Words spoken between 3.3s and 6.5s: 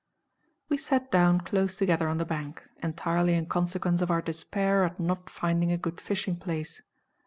in consequence of our despair at not finding a good fishing